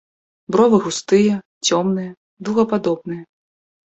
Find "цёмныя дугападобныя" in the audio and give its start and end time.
1.67-3.23